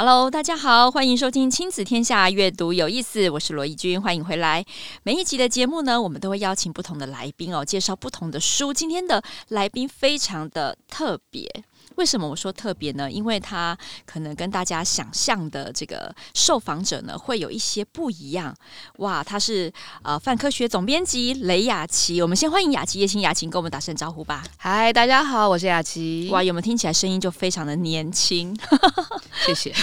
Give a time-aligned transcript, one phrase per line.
[0.00, 4.64] Hello，大家好，欢迎收听《亲子天下》阅读有意思，我是罗义君，欢迎回来。
[5.02, 8.72] 每一集的节目呢，我们都会邀请不同的来宾哦，介绍不同的书。
[8.72, 11.50] 今天的来宾非常的特别。
[11.98, 13.10] 为什么我说特别呢？
[13.10, 13.76] 因为他
[14.06, 18.54] 可能跟大家想象的这个受访者呢，会有一些不一样。
[18.98, 19.70] 哇，他是
[20.04, 22.22] 呃范科学总编辑雷雅琪。
[22.22, 24.44] 我们先欢迎雅琪，叶青雅琴跟我们打声招呼吧。
[24.58, 26.28] 嗨，大家好，我是雅琪。
[26.30, 28.56] 哇，有没有听起来声音就非常的年轻？
[29.44, 29.74] 谢谢。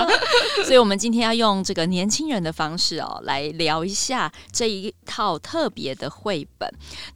[0.64, 6.66] 所以，我们今天要用这个年轻人的方式哦，来聊一下这一套特别的绘本。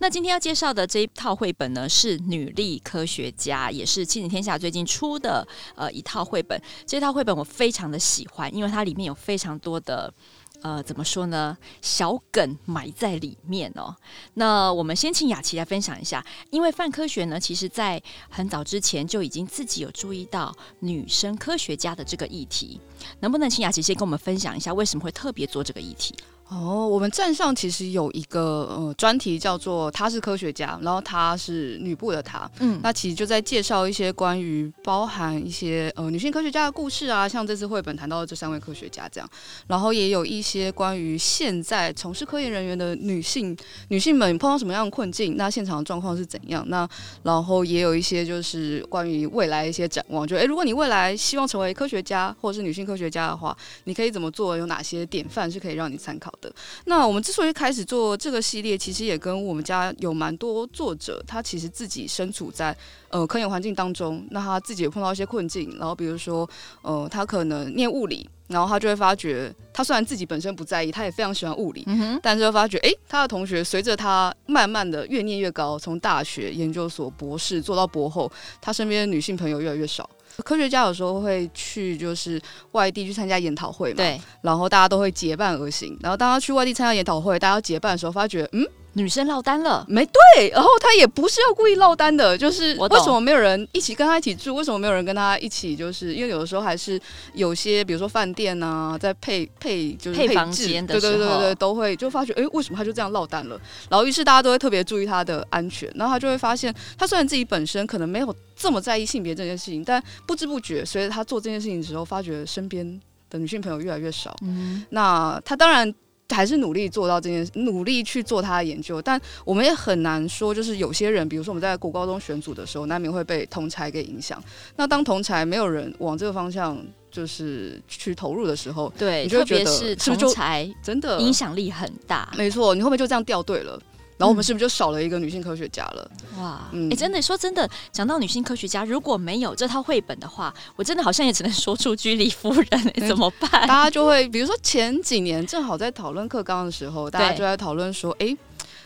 [0.00, 5.46] 那今天要介绍的这一套绘本呢，是女力科学家，也是亲子天下最近出的
[5.76, 10.12] 呃一套绘本，这套绘本我非常的喜欢，因为它里面有非常多的
[10.60, 13.94] 呃怎么说呢，小梗埋在里面哦。
[14.34, 22.80] 那我们先请雅琪来分享一下，因为范科学呢，其实在很早之前就已经自己有注意到女生科学家的这个议题，
[23.20, 26.12] 能不能请雅琪先跟我们分享一下，为什么会特别做这个议题？
[26.48, 39.28] 哦，我们站上其实有一个呃专题叫做“她是科学家”，然后她是女部的她，嗯，那其实就在介绍一些关于包含一些呃女性科学家的故事啊，像这次绘本谈到的这三位科学家这样，
[39.66, 43.56] 然后也有一些关于现在从事科研人员的女性
[43.88, 46.64] 女性们碰到什么样的困境，那现场的状况是怎样？
[46.68, 46.88] 那
[47.22, 54.56] 然后也有一些就是关于未来一些展望，就诶，如果你未来希望成为科学家或者是女性科学家的话，你可以怎么做？
[54.56, 56.52] 有哪些典范是可以让你参考的？
[56.84, 62.76] 那我们之所以开始做这个系列，其实也跟我们家有蛮多作者，他其实自己身处在
[63.10, 66.48] 呃科研环境当中，那他自己也碰到一些困境，然后比如说
[66.82, 80.08] 呃他可能念物理，然后他就会发觉，他虽然自己本身不在意，他也非常喜欢物理，嗯、但是会发觉，哎，他的同学随着他慢慢的越念越高，从大学、研究所、博士做到博后，他身边的女性朋友越来越少。
[80.42, 82.40] 科学家有时候会去就是
[82.72, 85.96] 外地去参加研讨会嘛，对，然后大家都会结伴而行。
[86.00, 90.48] 然后当他去外地参加研讨会，大家结伴的时候，发觉嗯，女生落单了，没对。
[90.50, 94.54] 然后他也不是要故意落单的，就是为什么没有人一起跟他一起住？
[94.54, 95.76] 为什么没有人跟他一起？
[95.76, 97.00] 就是因为有的时候还是
[97.34, 103.60] 有些，比如说饭店啊，在配配就是配，配房间的时候，对对对对，都会就发觉哎，为什么他就这样落单了？
[103.90, 105.90] 然后于是大家都会特别注意他的安全。
[105.94, 108.34] 然后他就会发现，他虽然自己本身可能没有。
[108.56, 114.32] 这么在意性别这件事情，但不知不觉随着他做这件事情的时候，发觉身边的女性朋友越来越少。
[114.42, 115.92] 嗯，那他当然
[116.34, 124.42] 还是努力做到这件事，努力去做他的研究，但我们也很难说，就是有些人，比如说我们在国高中选组的时候，难免会被同才给影响。
[124.76, 126.76] 那当同才没有人往这个方向
[127.10, 132.28] 就是去投入的时候，对，你就觉得特别是同才真的影响力很大。
[132.36, 133.80] 没错，你后面就这样掉队了。
[134.16, 136.10] 然后我们是不是就少了一个女性科学家了？
[136.38, 143.50] 哇，哎、真的说真的，讲到女性科学家，如果没有这套绘本的话，我真的好像也只能说出居里夫人、欸，怎么办？
[143.66, 148.38] 大家就会，比如说前几年正好在讨论课纲的时候，大家就在讨论说，哎对，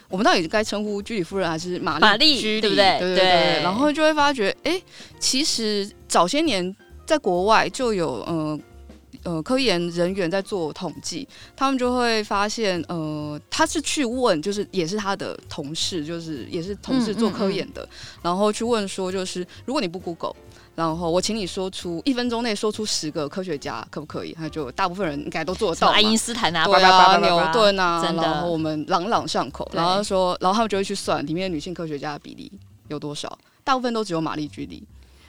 [0.09, 2.99] 我们到底该称呼居里夫人还是玛丽居里，对不对？
[2.99, 3.63] 对对对。
[3.63, 4.81] 然后就会发觉，哎，
[5.19, 6.75] 其实早些年
[7.05, 8.61] 在国外就有，嗯、呃。
[9.23, 20.35] 呃，科研人员在做统计，他们就会发现，呃，他是去问，就是也是他的同事，就是也是同事做科研的，嗯嗯嗯、然后去问说，就是如果你不 Google，
[20.75, 24.33] 然后我请你说出一分钟内说出十个科学家，可不可以？
[24.33, 32.51] 他就大部分人应该都做得到，爱因斯坦啊，对啊，牛顿啊，然后我们朗朗上口，然后说，然后他们就会去算里面女性科学家的比例
[32.89, 34.83] 有多少，大部分都只有玛丽居里。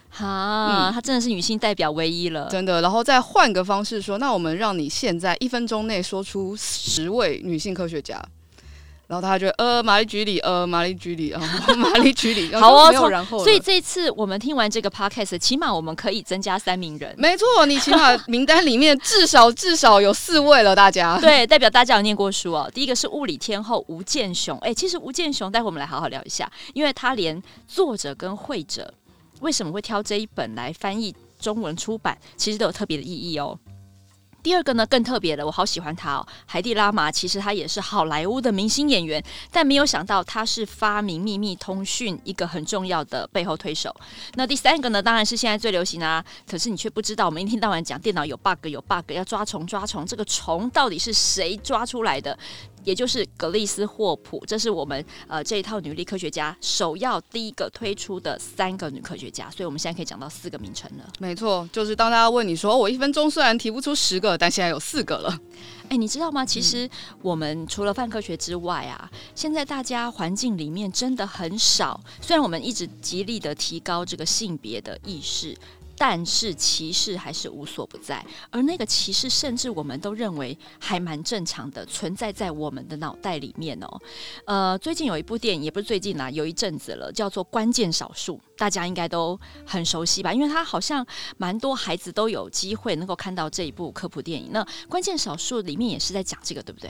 [0.10, 2.82] 哈，她真的是女性代表唯一了，真的。
[2.82, 8.22] 然后再换个方式说，那我们让你现在一分钟内说出十位女性科学家，
[9.08, 11.42] 然后他就呃，玛丽居里，呃，玛丽居里，啊，
[11.78, 13.40] 玛丽居里， 好哦，没有然后。
[13.44, 17.14] 所以这次我们听完这个 podcast，起码我们可以增加三名人。
[17.18, 21.18] 没错，你起码名单里面至少至少有四位了，大家。
[21.22, 22.70] 对，代表大家有念过书哦。
[22.74, 28.94] 第一个是物理天后吴健雄，哎，其实吴健雄，待会我们来好好聊一下，因为他连作者跟会者。
[29.40, 32.18] 为什么会挑这一本来翻译中文出版？
[32.38, 33.58] 其实都有特别的意义哦。
[34.42, 36.26] 第二个呢，更特别的，我好喜欢他哦。
[36.46, 39.22] 海蒂拉玛其实他也是好莱坞的明星演员，
[39.52, 43.94] 但没有想到他是发明秘密通讯一个很重要的背后推手。
[44.36, 46.24] 那第三个呢，当然是现在最流行啊。
[46.50, 52.40] 可是你却不知道，我们一天到晚讲电脑有 bug 有 bug，要抓虫抓虫，这个虫到底是谁抓出来的？
[52.90, 61.08] 也就是格丽斯霍普，这是我们呃这一套女力科学家首要第一个推出的三个女科学家，所以我们现在可以讲到四个名称了。
[61.20, 65.40] 没错，就是当大家问你说，我一分钟虽然提不出十个，但现在有四个了。
[65.90, 66.44] 哎，你知道吗？
[66.44, 66.90] 其实
[67.22, 72.02] 我们除了泛科学之外啊，现在大家环境里面真的很少。
[72.20, 75.56] 虽然我们一直极力的提高这个性别的意识。
[76.02, 84.00] 但是歧视还是无所不在，而那个歧视甚至我们都认为还蛮正常的，存在在我们的脑袋里面哦。
[84.46, 90.32] 呃，最近有一部电影，也不是最近啦，有一阵子了，叫做《关键少数》，大家应该都很熟悉吧？
[90.32, 91.06] 因为它好像
[91.36, 94.52] 蛮多孩子都有机会能够看到这一部科普电影。
[94.54, 96.90] 那《关键少数》里面也是在讲这个，对不对？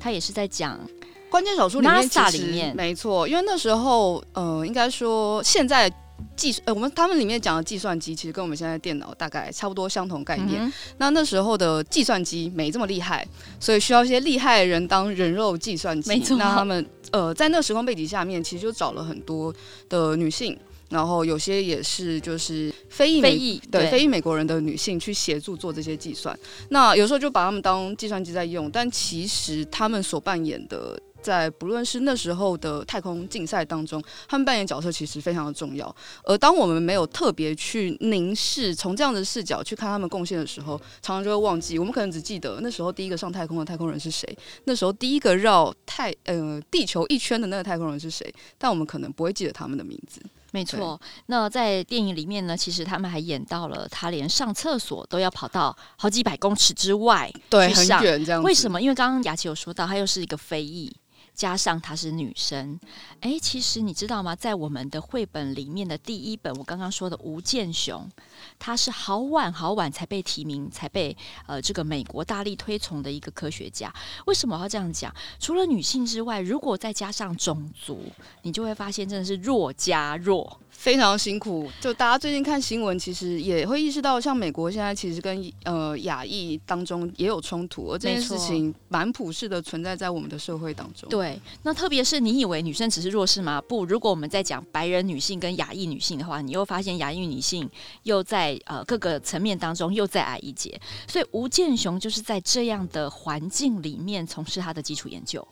[0.00, 0.80] 它也是在讲
[1.30, 5.92] 《关键少数》里面，里面没错，因为那时候，呃，应该说现在。
[6.36, 10.62] 计呃，我们他们里面讲的计算机，其实跟我们现在电脑大概差不多相同概念。
[10.62, 13.26] 嗯、那那时候的计算机没这么厉害，
[13.58, 16.08] 所以需要一些厉害的人当人肉计算机。
[16.08, 16.36] 没错。
[16.36, 19.54] 那他们呃，在那个时空背景下面，其实就找了很多
[19.88, 20.58] 的女性，
[20.90, 26.38] 然后有些也是就是非裔非裔对非裔美国人的女性去协助做这些计算。
[26.68, 31.00] 那有时候就把他们当计算机在用，但其实他们所扮演的。
[31.26, 35.94] 在不论是那时候的太空竞赛当中，他们扮演角色其实非常的重要。
[36.22, 41.80] 而当我们没有特别去凝视，从这样的视角去看他们贡献的时候，常常就会忘记。
[41.80, 50.22] 我们可能只记得那时候第一个上太空的太空人是谁，那时候第一个绕太呃地球一圈的那个太空人是谁，但我们可能不会记得他们的名字。
[50.52, 50.98] 没错。
[51.26, 58.40] 那在电影里面呢，其实他们还演到了他连上厕所都要跑到好几百公尺之外，对，很远这样。
[58.42, 58.80] 为什么？
[58.80, 60.94] 因为刚刚雅琪有说到，他又是一个非裔。
[61.36, 62.80] 加上她是女生，
[63.20, 64.34] 诶，其实你知道吗？
[64.34, 68.08] 在我们的绘本里面的第一本，我刚刚说的吴健雄，
[68.58, 71.14] 他是好晚好晚才被提名，才被
[71.46, 73.94] 呃这个美国大力推崇的一个科学家。
[74.24, 75.14] 为什么要这样讲？
[75.38, 78.00] 除了女性之外，如果再加上种族，
[78.40, 80.58] 你就会发现真的是弱加弱。
[80.78, 91.08] 非常辛苦，就大家最近看新闻，其实也会意识到，像美国现在其实跟呃亚裔当中也有冲突，而这件事情蛮普世的存在在我们的社会当中。
[91.08, 93.60] 对，那特别是你以为女生只是弱势吗？
[93.62, 97.68] 不，如果我们在讲白人女性跟亚裔女性的话，你又发现亚裔女性
[98.04, 100.80] 又在呃各个层面当中又再矮一截。
[101.08, 105.46] 所以吴健雄就是在这样的环境里面从事他的基础研究。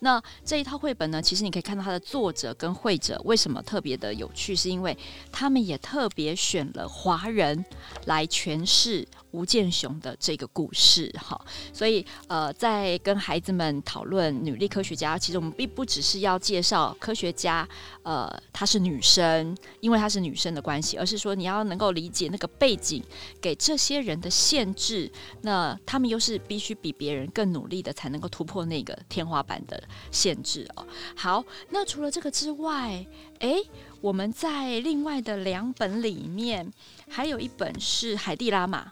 [0.00, 4.96] 那这一套绘本呢，其实你可以看到它的作者跟绘者为什么特别的有趣，是因为
[5.30, 7.64] 他们也特别选了华人
[8.06, 9.06] 来诠释。
[9.32, 11.40] 吴健雄的这个故事，哈，
[11.72, 17.68] 所以呃，在跟孩子们讨论女力科学家，其实我们并不只是要介绍科学家，
[18.02, 23.02] 呃，她是女生，因为她是女生的关系，而是说你要能够理解那个背景
[23.40, 25.10] 给这些人的限制，
[25.42, 30.86] 那他们又是必须比别人更努力的，才能够突破那个天花板的限制哦。
[31.14, 33.06] 好，那除了这个之外，
[33.38, 33.62] 诶，
[34.00, 36.72] 我们在另外的两本里面，
[37.08, 38.90] 还有一本是海蒂拉玛。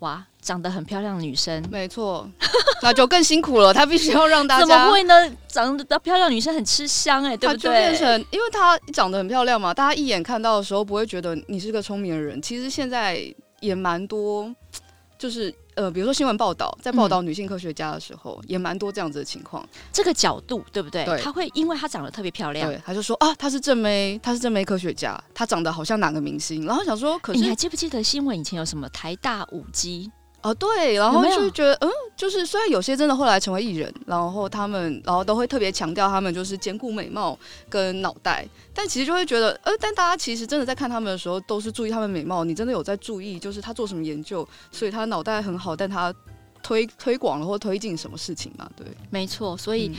[0.00, 2.28] 哇，长得很漂亮的女生，没错，
[2.82, 3.72] 那就更辛苦了。
[3.72, 5.30] 她必须要让大家怎么会呢？
[5.48, 7.62] 长得漂亮女生很吃香哎、欸，对不对？
[7.62, 12.40] 就变成，因为她长得很漂亮嘛，大家一眼看到的时候不会觉得你是个聪明的人。
[12.42, 13.18] 其实现在
[13.60, 14.54] 也蛮多，
[15.18, 15.54] 就是。
[15.76, 19.66] 呃，比如说新闻报道，在报道女性科学家的时候，嗯、也蛮多这样子的情况。
[19.92, 21.04] 这个角度对不对？
[21.04, 26.64] 对，他会因为她长得特别漂亮，对，他就说啊，她是正妹，她是正妹科学家，她长得好像哪个明星。
[26.66, 30.10] 然后想说，可是你还记不记得新闻以前有什么台大舞姬？
[30.46, 37.36] 哦，对，然后就觉得，嗯，就是虽然有些真的后来成为艺人，然后他们，然后都会特别强调他们就是兼顾美貌
[37.68, 46.14] 跟脑袋，但其实就会觉得，呃，但大家其实真的在看他们的时候，都是注意他们美貌，你真的有在注意，就是他做什么研究，所以他脑袋很好，但他
[46.62, 48.70] 推推广了或推进什么事情嘛？
[48.76, 49.96] 对，没错，所以、嗯、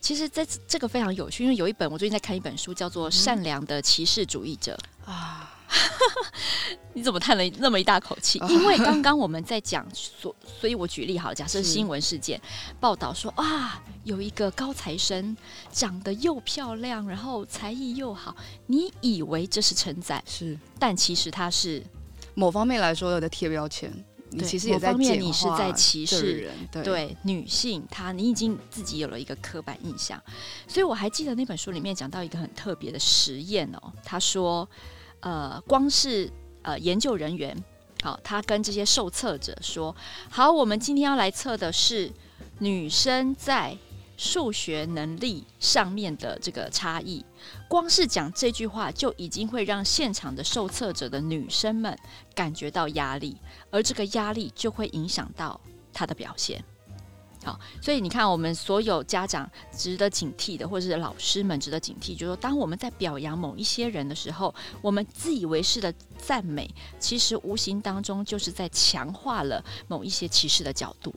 [0.00, 4.78] 其实这这个非常有趣，因为有一本我最近在看一本书，叫做《善良的歧视主义者》
[5.10, 5.56] 啊。
[6.92, 8.40] 你怎么叹了那么一大口气？
[8.48, 12.40] 因为刚刚我们在讲，所 所以我举例好，假设新闻事件
[12.80, 15.36] 报道说啊，有一个高材生
[15.72, 18.34] 长得又漂亮，然后才艺又好，
[18.66, 21.82] 你以为这是称赞，是，但其实他是
[22.34, 23.92] 某方面来说有的贴标签，
[24.30, 30.20] 你其实也在面你是在歧视人，对，对女性，她你已经自己有了一个刻板印象，
[30.66, 34.68] 所以我还记得那本书里面讲到一个很特别的实验哦，他说。
[35.20, 36.30] 呃，光是
[36.62, 37.56] 呃研究人员，
[38.02, 39.94] 好，他跟这些受测者说
[40.30, 42.10] ：“好，我们今天要来测的是
[42.58, 43.76] 女生在
[44.16, 47.24] 数学能力上面的这个差异。”
[47.68, 51.96] 光是讲这句话，就已经会让现场的受测者的女生们
[52.34, 53.36] 感觉到压力，
[53.70, 55.60] 而这个压力就会影响到
[55.92, 56.62] 她的表现。
[57.42, 66.68] 好，所以你看，我们所有家长值得警惕的，或者是老师们值得警惕，就是说，当我们在表扬某一些人的时候，我们自以为是的赞美，
[66.98, 71.14] 其实无形当中就是在强化了某一些歧视的角度。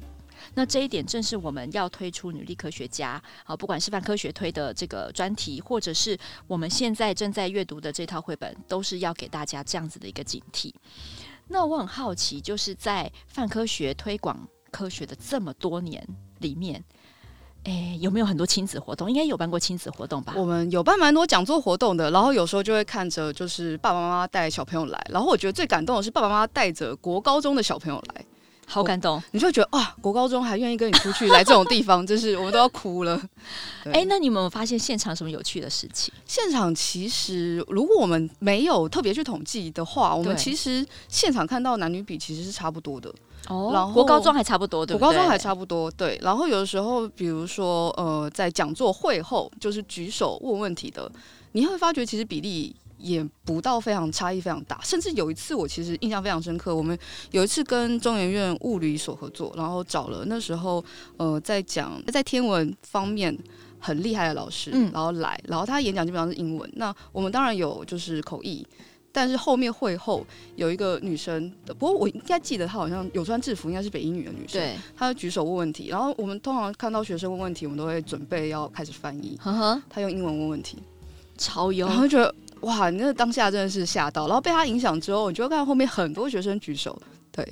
[0.56, 10.74] 那这一点正是我们要推出女力科学家，好，不管是范科学推的这个专题，或者是我们现在正在阅读的这套绘本，都是要给大家这样子的一个警惕。
[11.50, 14.48] 那我很好奇，就是在范科学推广。
[14.74, 16.04] 科学的这么多年
[16.40, 16.84] 里面，
[17.64, 19.10] 哎，有没有很多亲子活动？
[19.10, 20.34] 应该有办过亲子活动吧？
[20.36, 28.26] 我们有办蛮多讲座活动的，然后有时候就会看着就是爸爸妈妈带小朋友来，然后我觉得最感动的是爸爸妈妈带着国高中的小朋友来，
[28.66, 33.22] 好感动，你就会觉得哇，国高中还愿意跟你出去来这种地方，真是我们都要哭了。
[33.92, 36.14] 哎，那你有没有发现现场什么有趣的事情？
[36.26, 43.14] 现场其实如果我们没有特别去统计的话，我们其实现场看到男女比其实是差不多的。
[43.50, 45.06] 哦，然后国高中还差不多，对不对？
[45.06, 46.18] 国高中还差不多，对。
[46.24, 51.12] 然后有的时候，比如说，呃，在讲座会后，就是举手问问题的，
[51.52, 54.80] 你会发觉其实比例也不到非常差异非常大。
[54.82, 56.98] 甚至有一次，我其实印象非常深刻，我们
[57.32, 60.84] 有一次跟中研院物理所合作，然后找了那时候
[61.18, 63.38] 呃在讲在天文方面
[63.80, 66.68] 很厉害的老师，然后来，然后他演讲基本上是英文。
[66.76, 68.66] 那我们当然有就是口译。
[69.16, 74.60] 但是后面会后有一个女生，不过我应该记得她好像有穿制服，应该是北英女的女生。
[74.60, 79.38] 对，她举手问问题，然后我们通常看到学生问问题，我们都会准备要开始翻译。
[79.40, 80.80] 呵呵，她用英文问问题，
[81.38, 82.34] 超优，然后觉得
[82.64, 87.02] 哇，你那个当下真的是吓到，然后被他影响之后，你就会看到后面很多学生举手，
[87.32, 87.48] 对。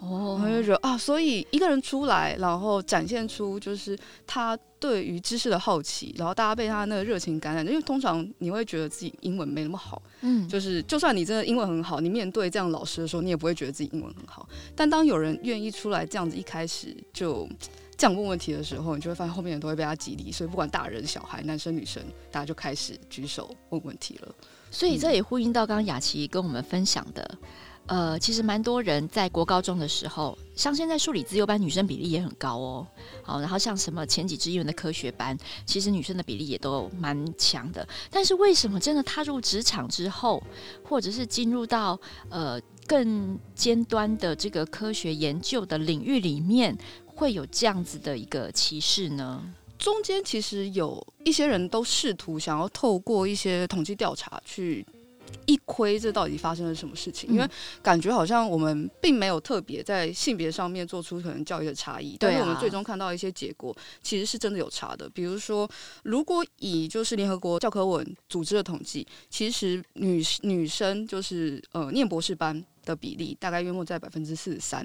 [0.00, 3.98] 哦，我就觉得啊，所以一个人出来，然后展现出就是
[4.28, 7.66] 他对于知识的好奇，然后大家被他那个热情感染。
[7.66, 14.48] 因为通常你会觉得自己英文没那么好，嗯，就是就算你真的英文很好，你面对这样老师的时候，你也不会觉得自己英文很好。
[14.76, 17.48] 但当有人愿意出来这样子一开始就
[17.98, 20.30] 这样问问题的时候，你就会发现后面人都会被他激励。
[20.30, 22.00] 所以不管大人小孩、男生女生，
[22.30, 24.34] 大家就开始举手问问题了。
[24.70, 27.38] 所以这也呼应到刚刚雅琪跟我们分享的。
[27.86, 32.86] 呃，其实蛮多人在国高中的时候，像现在数理资优班女生比例也很高哦。
[33.22, 37.88] 好，然后像什么前几志愿的科学班，其实女生的比例也都蛮强的。
[38.10, 40.42] 但是为什么真的踏入职场之后，
[40.84, 46.76] 或者是进入到呃更尖端的这个科学研究的领域里面，
[47.18, 49.42] 会有这样子的一个歧视呢？
[49.76, 54.86] 中间其实有一些人都试图想要透过一些统计调查去。
[55.44, 57.28] 一窥这到底发生了什么事情？
[57.30, 57.46] 因为
[57.82, 65.06] 感觉好像我们并没有特别在性别上面做出可能教育的差异，但是我们最终看到一些结果，其实是真的有差的。
[65.10, 65.68] 比如说，
[66.02, 74.84] 如果以就是联合国教科文组织的统计，其实女女生就是呃念博士班的比例大概约莫在百分之四十三，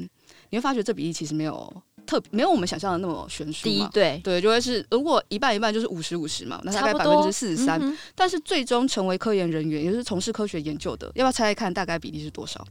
[0.49, 1.73] 你会发觉这比例其实没有。
[2.05, 3.89] 特没有我们想象的那么悬殊嘛？
[3.93, 7.79] 对对，就会是如果一半一半就是五十五十嘛，那大概百分之四十三。
[8.13, 12.61] 但是最终成为科研人员，也就是从事科学研究的，要不要猜猜看大概比例是多少？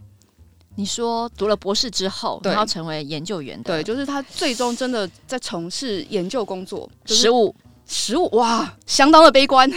[0.76, 7.54] 你说读了博士之后，然后成为研究员的，对，就是他最终真的在从事研究工作，十五。
[7.92, 9.70] 十五哇，相当的悲观。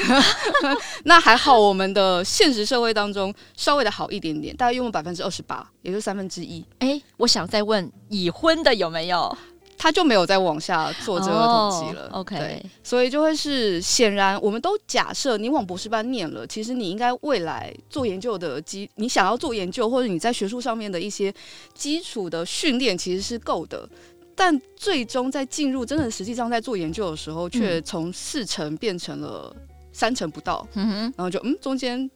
[1.04, 6.64] 那还好，我们的现实社会当中稍微的好一点点，大概用了百分之二十八，也就是三分之一。
[6.80, 9.38] 哎、欸，我想再问，已婚的有没有？
[9.78, 12.08] 他就没有再往下做这个统计了。
[12.14, 21.32] Oh, OK，对，所以就会是显然，我们都假设你往博士班念了，其实你应该未来做研究的基，你想要做研究或者你在学术上面的一些
[21.74, 23.88] 基础的训练其实是够的。
[24.36, 29.56] 但最终在进入真的实际上在做研究的时候，却从四成变成了
[29.94, 30.68] 三成不到。
[30.74, 32.10] 嗯哼，然后就嗯，中间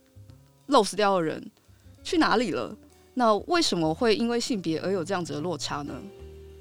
[0.68, 1.44] 漏死掉的人
[2.04, 2.76] 去哪里了？
[3.14, 5.94] 那为什么会因为性别而有这样子的落差呢？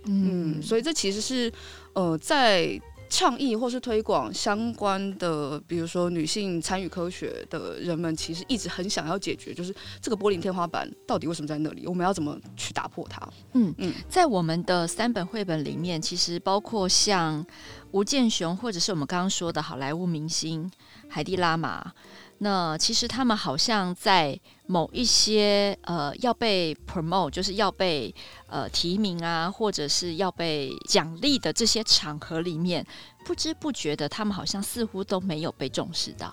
[0.05, 1.53] 嗯，所以这其实是
[1.93, 2.81] 呃在。
[3.09, 11.87] 倡议或是推广相关的，比如说女性参与科学的人们，其实一直很想要解决，就是这个玻璃天花板到底为什么在那里？
[11.87, 13.27] 我们要怎么去打破它？
[13.55, 17.45] 嗯嗯，在我们的三本绘本里面，其实包括像
[17.93, 20.71] 吴健雄，或者是我们刚刚说的好莱坞明星
[21.09, 21.93] 海蒂拉玛。
[22.39, 28.15] 那其实他们好像在某一些呃要被 promote，就是要被
[28.47, 32.87] 呃提名啊，或者是要被奖励的这些场合里面，
[33.25, 36.33] 不知不觉的，他们好像似乎都没有被重视到。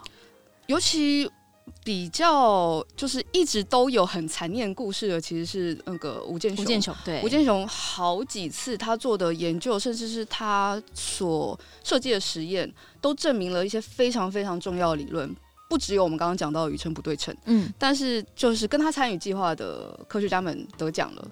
[0.67, 1.27] 尤其
[1.83, 6.63] 比较就是一直都有很残念故事的，其实是那个吴建雄。
[6.63, 12.71] 吴建雄对吴建雄好几次他做的研究，甚至是他所设计的实验，
[13.01, 15.35] 都证明了一些非常非常重要的理论。
[15.67, 21.27] 不只有我们刚刚讲到的宇称不对称，嗯，但是就是跟他参与计划的科学家们得奖了，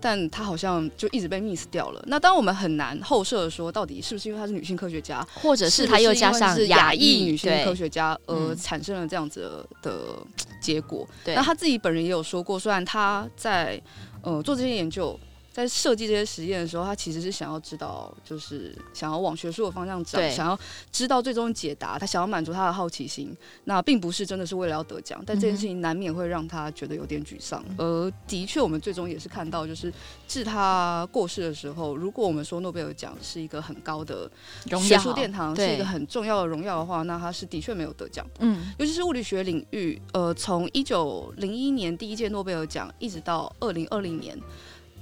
[0.00, 2.02] 但他好像就一直被 miss 掉了。
[2.06, 10.26] 那当我们很难后设说，到底是不是因为他是女性科学家，或者是他又加上亚裔女性科学家而产生了这样子的，的
[10.60, 11.08] 结果？
[11.24, 13.80] 对，那他自己本人也有说过，虽然他在
[14.22, 15.18] 呃做这些研究。
[15.52, 20.58] 在设计这些实验的时候，他其实是想要知道，就是想要往学术的方向找，想要
[20.90, 23.36] 知道最终解答，他想要满足他的好奇心。
[23.64, 27.62] 那并不是真的是为了要得奖，但这件事情难免会让他觉得有点沮丧。
[27.68, 29.92] 嗯、而的确，我们最终也是看到，就是
[30.26, 34.30] 至他过世的时候，如果我们说诺贝尔奖是一个很高的
[34.80, 38.26] 学术殿堂，是一个很重要的荣耀的话，那他是的确没有得奖。
[38.38, 44.34] 嗯，尤其是物理学领域，呃，从一九零一年第一届诺贝尔奖一直到二零二零年。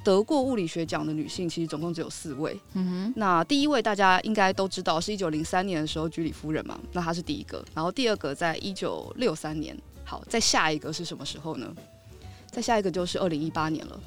[0.02, 2.58] 得过物理学奖的女性其实总共只有四位。
[2.74, 7.64] 嗯哼，那第一位大家应该都知道，是一九零三年的时候居里夫人嘛，那她是第一个。
[7.74, 9.76] 然后第二个在一九六三年。
[10.02, 11.72] 好，再下一个是什么时候呢？
[12.50, 14.00] 再下一个就是二零一八年了。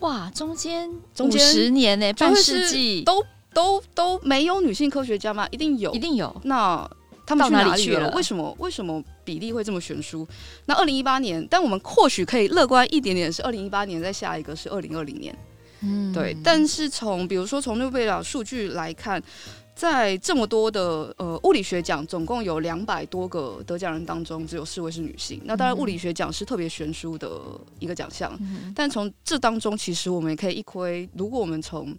[0.00, 5.48] 哇，中间中间十年呢，半世纪都都都没有女性科学家吗？
[5.50, 6.38] 一定有，一定有。
[6.44, 6.86] 那
[7.26, 8.10] 他们去哪里去了？
[8.12, 8.56] 为什么？
[8.58, 9.02] 为什么？
[9.24, 10.26] 比例会这么悬殊？
[10.66, 15.36] 那二零一八年，但我们或许可以乐观一点点，是二零一八年，再下一个是二零二零年。
[15.80, 16.36] 嗯，对。
[16.44, 19.20] 但是从比如说从诺贝尔数据来看，
[19.74, 25.40] 在这么多的呃物理学奖，总共有两百多个得奖人当中，只有四位是女性。
[25.44, 27.28] 那当然，物理学奖是特别悬殊的
[27.80, 28.32] 一个奖项。
[28.40, 31.92] 嗯，但从这当中，其实我们也可以一窥，如果我们从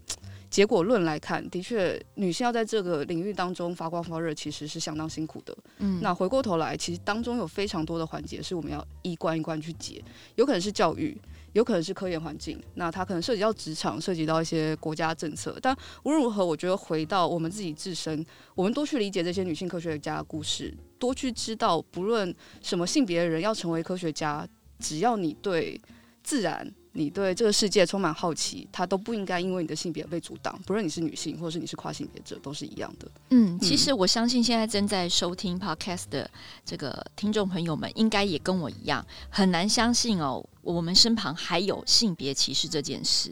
[0.57, 5.55] 结果论来看，的确，女性要在这个领域当中发光发热，其实是相当辛苦的。
[5.77, 11.15] 嗯，那回过头来，其实当中有非常多的环节是我们要一关一关去解，有可能是教育，
[11.53, 15.55] 有可能是科研环境，那它可能涉及到职场，涉及到一些国家政策。
[15.61, 22.33] 但无论如何，我觉得回到我们自己自身，我们多去理解这些女性科学家的故事，多去知道，不论
[22.63, 24.43] 什么性别的人要成为科学家，
[24.79, 25.79] 只要你对
[26.23, 26.73] 自然。
[26.97, 30.59] 你对这个世界充满好奇，他都不应该因为你的性别被阻挡。
[30.65, 33.07] 不论你是女性，或者是你是跨性别者，都是一样的。
[33.29, 36.27] 嗯，其实我相信现在正在收听 Podcast 的
[36.65, 43.31] 这个听众朋友们，应该也跟我一样，很难相信哦，我们身旁还有性别歧视这件事。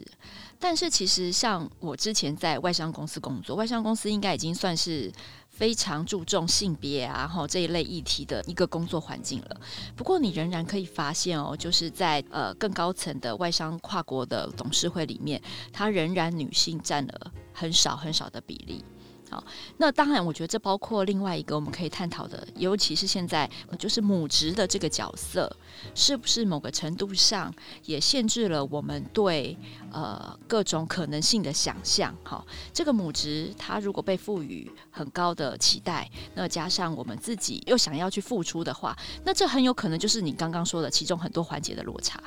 [0.60, 5.12] 但是其实像我之前在外商公司工作，外商公司应该已经算是。
[5.56, 9.58] 非常注重性别啊，哈这一类议题的一个工作环境了。
[9.96, 15.40] 不过你仍然可以发现哦，就是在呃更高层的外商跨国的董事会里面，
[15.72, 18.84] 它仍然女性占了很少很少的比例。
[19.28, 19.42] 好，
[19.78, 25.54] 那当然，我觉得这包括另外一个我们可以探讨的，尤其是现在就是母职的这个角色，
[25.94, 27.52] 是不是某个程度上
[27.84, 29.56] 也限制了我们对
[29.90, 32.14] 呃各种可能性的想象？
[32.22, 42.22] 好，这个母职它如果被赋予很高的期待，那加上我们自己又想要去付出的话，那这很有可能就是你刚刚说的其中很多环节的落差。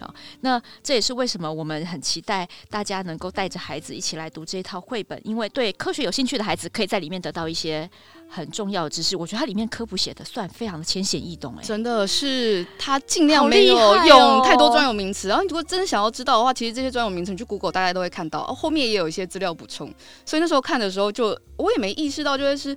[0.00, 7.88] 好，那这也是为什么我们很期待大家能够带着孩子一起来读这一套绘本，因为对科学有兴趣的孩子可以在里面得到一些
[8.28, 9.16] 很重要的知识。
[9.16, 15.28] 我觉得它里面科普写的算非常的浅显易懂，哎，真的是它尽量没有用太多专有名词。
[15.28, 19.92] 然后你如果真的想要知道的话，其实这些专有名词你去 Google 大家都会看到，后面也有一些资料补充。
[20.26, 22.76] 所以那时候看的时候就，就我也没意识到，就会是。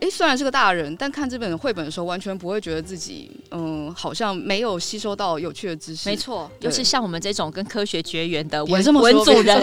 [0.00, 6.08] 诶，虽然是个大人，但看这本绘本的时候，完全不会觉得自己，嗯，好像没有吸收到有趣的知识。
[6.08, 9.56] 没错，尤其像我们这种跟科学绝缘的文文组人。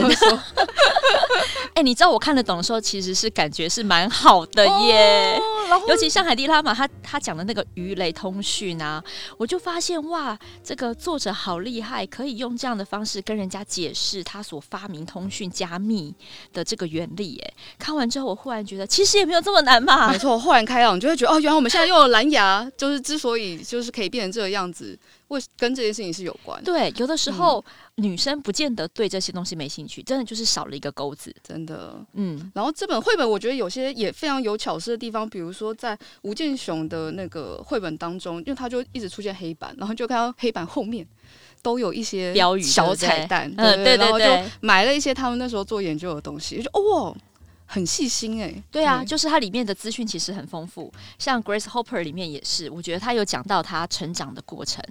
[1.75, 5.39] 哎、欸，你知道我看得懂的时候，其实是感觉是蛮好的耶。
[5.71, 9.03] 哦、尤其像海蒂拉玛，他他讲的那个鱼雷通讯啊，
[9.37, 16.13] 我就发现哇，这个作者好厉害，可以用这样的方式跟人家解释他所发明通讯加密
[16.51, 17.33] 的这个原理。
[17.33, 17.53] 耶。
[17.79, 20.13] 看完之后，我忽然觉得，其实也没有这么难嘛。
[20.23, 24.97] 没错，豁然开朗，你就会觉得哦，原来我们现在用了蓝牙， 就是之所以就是可以变成这个样子。
[25.29, 26.63] 为跟这件事情是有关。
[26.63, 27.63] 对，有的时候、
[27.95, 31.95] 嗯、女生不见得对这些东西没兴趣，真的就是少了一个钩子，真的。
[32.13, 41.05] 嗯，然后这本绘本我觉得有些也非常有巧思的地方，比如说在吴健雄的那个绘本当中，因为他就一直出现黑板，然后就看到黑板后面
[41.63, 47.15] 都有一些标语、小彩蛋，嗯，对对对，然后就买了一些他们那时候做研究的东西，就哦，
[47.73, 48.63] 很细心哎、欸。
[48.71, 54.83] 对啊，就是它里面的资讯其实很丰富，像 Grace Hopper 里面也是，我觉得他有讲到他成长的过程。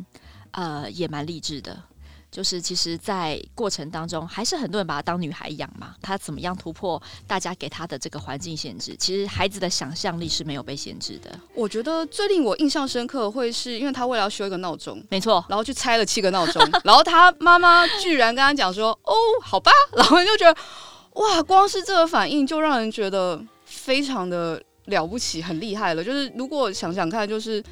[0.55, 1.83] 呃，也蛮励志的，
[2.31, 5.95] 就是其实，在过程当中，还是很多人把她当女孩养嘛。
[6.03, 8.95] 她怎么样突破大家给她的这个环境限制？
[8.99, 11.31] 其实孩子的想象力是没有被限制的。
[11.55, 20.61] 我觉得最令我印象深刻，会是因为她为了要修一个闹钟，没错，然后去拆了七个闹钟， 然后她妈妈居然跟她讲说：“哦，好吧。”然后就觉得
[21.15, 26.03] 哇，光是这个反应就让人觉得非常的了不起，很厉害了。
[26.03, 27.63] 就是如果想想看，就是。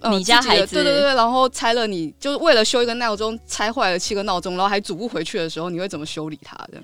[0.00, 6.78] 呃、你家孩子，对对对，然后拆了你，就是为了修一个闹钟，拆坏了七个闹钟，然后还组不回去的时候，你会怎么修理它的？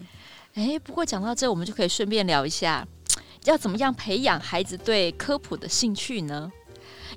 [0.55, 2.87] 哎，不过讲到这，我们就可以顺便聊一下，
[3.45, 6.51] 要怎么样培养孩子对科普的兴趣呢？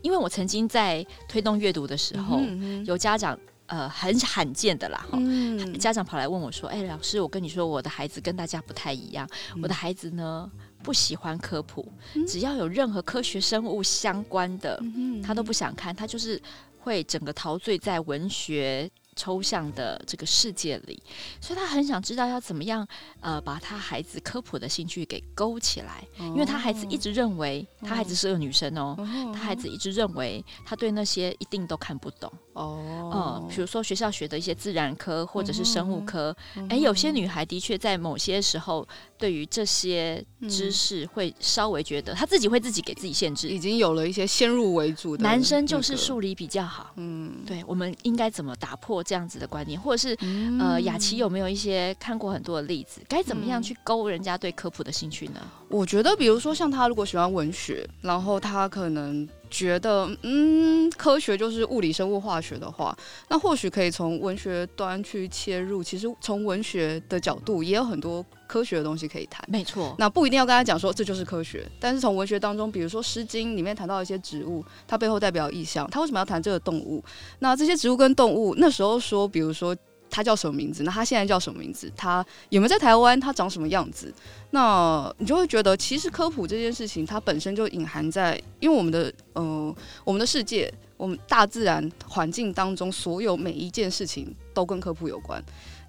[0.01, 3.39] 因为我曾经在推动阅读的时候，嗯嗯有家长。
[3.67, 10.51] 呃，很罕见的啦，哈、嗯，家长跑来问我说：“哎、欸，老师，我跟你说，我的孩子跟大家不太一样，嗯、我的孩子呢
[10.83, 16.39] 不喜欢科普，嗯、只要有任何科学生物相关的，嗯、他都不想看，他就是
[16.79, 21.01] 会整个陶醉在文学。”抽象的这个世界里，
[21.41, 22.87] 所以他很想知道要怎么样
[23.21, 36.35] 呃把他孩子科普的兴趣给勾起来，哦、因为他孩子一直认为他孩子是个女生哦，哦他孩子一直认为他对那些一定都看不懂哦，嗯，比如说学校学的一些自然科或者是生物科，
[36.69, 38.87] 哎、哦，有些女孩的确在某些时候
[39.23, 49.01] 对于这些知识会稍微觉得他自己会自己给自己限制，已经有了一些先入为主的、那个、男生就是数理比较好，嗯，对，我们应该怎么打破？
[49.01, 52.99] 这样子的观念，或者是、嗯、呃，雅琪有没有一些看过很多的例子？
[53.07, 55.39] 该怎么样去勾人家对科普的兴趣呢？
[55.69, 62.93] 我觉得，比如说像他如果喜欢文学，然后他可能觉得嗯，科学就是物理、生物、化学的话，
[63.29, 65.81] 那或许可以从文学端去切入。
[65.81, 69.43] 其实从文学的角度，也有很多科学的东西可以谈。
[69.47, 77.03] 没错，那不一定要跟他讲说这就是科学，但是从文学当中，比如说《诗经》里面谈到一些植物，它背后代表意象，他为什么要谈这个动物？
[77.39, 79.75] 那这些植物跟动物那时候说，比如说。
[80.15, 80.83] 它叫什么名字？
[80.83, 81.91] 那它现在叫什么名字？
[81.97, 83.19] 它有没有在台湾？
[83.19, 84.13] 它长什么样子？
[84.51, 95.43] 那你就会觉得，其实科普这件事情，它本身就隐含在，因为我们的呃，我们的世界，我们大自然环境当中，所有每一件事情都跟科普有关。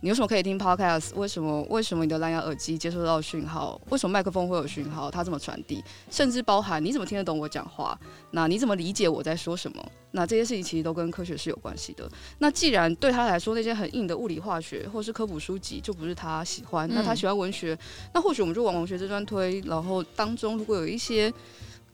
[0.05, 1.15] 你为什么可以听 podcast？
[1.15, 1.63] 为什么？
[1.71, 3.81] 为什么你的蓝牙耳机接收到讯号？
[3.89, 5.11] 为什么麦克风会有讯号？
[5.11, 5.83] 它怎么传递？
[6.11, 7.99] 甚至包含你怎么听得懂我讲话？
[8.31, 9.83] 那你怎么理解我在说什么？
[10.11, 12.07] 那这些事情其实都跟科学是有关系的。
[12.37, 17.79] 那既然对他来说那些很硬的物理化学或是科普书籍就不是他喜欢，那他喜欢文学，嗯、
[18.13, 19.63] 那或许我们就往文学这端推。
[19.65, 21.33] 然后当中如果有一些。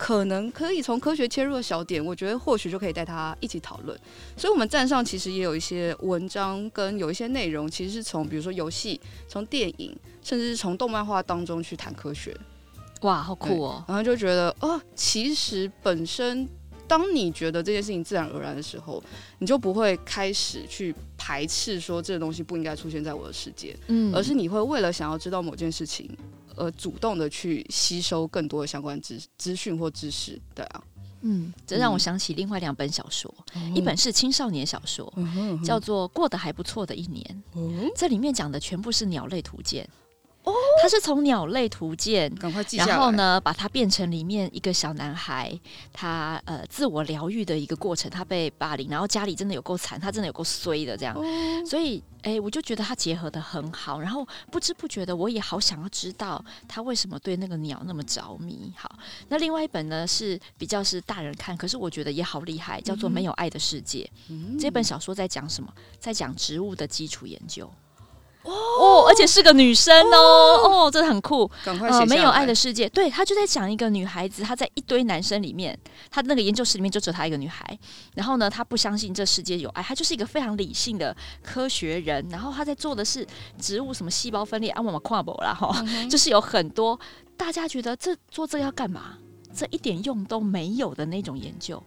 [0.01, 3.95] 可能可以从科学切入的小点，我觉得或许就可以带他一起讨论。
[4.35, 12.35] 所以，我们站上其实也有一些文章跟有一些内容，其实是从比如说游戏、从电影，甚至是从动漫画当中去谈科学。
[13.03, 13.85] 哇，好酷哦！
[13.87, 16.49] 然后就觉得，哦，其实本身，
[16.89, 19.05] 当你觉得这件事情自然而然的时候，
[19.39, 26.11] 你就不会开始去排斥说这个东西不应该出现在我的世界，嗯，而是你会为了想要知道某件事情。
[26.61, 30.85] 呃，主动的去吸收更多的相关资资讯或知识，对啊，
[31.23, 35.11] 嗯，这让我想起另外两本小说，嗯、一本是青少年小说，
[35.65, 37.25] 叫做《过得还不错的一年》，
[37.59, 39.89] 嗯，这里面讲的全部是鸟类图鉴。
[40.51, 45.59] 哦，他是从鸟类图鉴，赶快记下来，然后呢，把它变成里面一个小男孩，
[45.93, 48.11] 他呃自我疗愈的一个过程。
[48.11, 51.15] 他被霸凌，然后家里真的有够惨，他真的有够衰的这样。
[51.15, 51.23] 哦、
[51.65, 54.01] 所以，哎、欸，我就觉得他结合的很好。
[54.01, 58.73] 然后不知不觉的，我也好想要知道他为什么对那个鸟那么着迷。
[58.77, 64.03] 好，那另外一本呢是比较是大人看，可是我觉得也好厉害，叫做《没有爱的世界》。
[64.29, 65.73] 嗯、这本小说在讲什么？
[66.01, 67.71] 在讲植物的基础研究。
[68.43, 71.51] 哦，而且是个女生哦，哦，哦，真的很酷。
[71.65, 72.07] 赶快写下来。
[72.07, 75.79] 没有爱的世界，对，他就在讲一个女孩子，她在一堆男生里面，
[76.11, 77.79] 她那个研究室里面就只有她一个女孩。
[78.15, 82.27] 然后呢，她不相信这世界有爱，她就是一个非常理性的科学人。
[82.31, 83.27] 然后她在做的是
[83.59, 86.99] 植物什么细胞分裂，啊，我们跨博了哈，就是有很多
[87.37, 89.19] 大家觉得这做这个要干嘛？
[89.53, 91.83] 这一点用都没有的那种研究。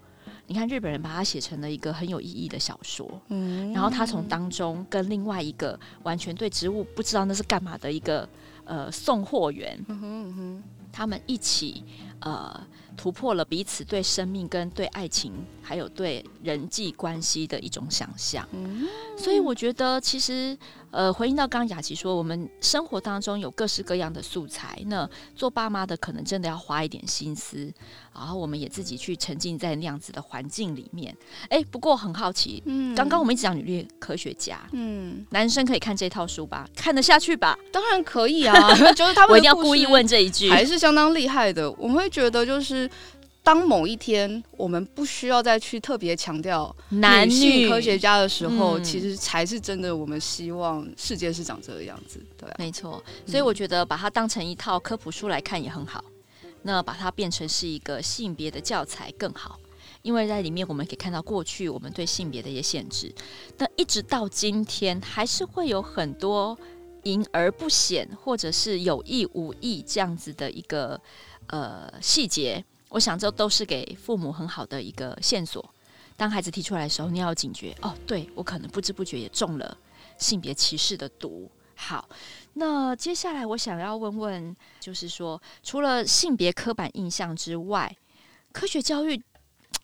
[0.48, 8.28] 你看日本人把它写成了一个很有意义的小说，嗯，然后他从当中跟另外一个完全对植物不知道那是干嘛的一个
[8.66, 11.84] 呃送货员，嗯哼嗯哼，他们一起
[12.20, 12.66] 呃
[12.98, 20.58] 突破了彼此对生命跟对爱情还有对人际关系的一种想象，嗯，所以我觉得其实。
[20.94, 27.74] 呃，回应到刚刚雅琪说，我们生活当中有各式各样的素材，那做爸妈的可能真的要花一点心思，
[28.14, 31.12] 然后我们也自己去沉浸在那样子的环境里面。
[31.50, 36.70] 哎、欸，不过很好奇，嗯，刚刚我们一直讲女力科学家，嗯，男生可以看这套书吧？
[36.76, 37.58] 看得下去吧？
[37.72, 38.54] 当然可以啊，
[38.94, 41.72] 就是他们，我一定要故意问这一句，还是相当厉害的。
[41.72, 42.88] 我们会觉得就是。
[43.44, 49.94] 当某一天我们不需要再去特别强调男女科学家的时候，其实才是真的。
[49.96, 53.04] 我们希望世界是长这个样子，对，没错。
[53.28, 56.04] 所以我觉得把它当成一套科普书来看也很好。
[56.66, 59.60] 那把它变成是一个性别的教材更好，
[60.02, 63.14] 因为在里面我们可以看到过去我们对性别的一些限制，
[63.58, 66.58] 那一直到今天还是会有很多
[67.04, 70.98] 隐而不显，或者是有意无意这样子的一个
[71.48, 72.64] 呃细节。
[72.94, 75.68] 我想这都是给父母很好的一个线索，
[76.16, 77.92] 当孩子提出来的时候，你要有警觉哦。
[78.06, 79.76] 对，我可能不知不觉也中了
[80.20, 81.50] 性别歧视的毒。
[81.76, 82.08] 好，
[82.54, 87.98] 那接下来我想要问问，就是说，除了性别刻板印象之外，
[88.52, 89.20] 科学教育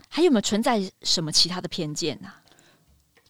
[0.07, 2.35] 还有没有存在什么其他的偏见呢、啊？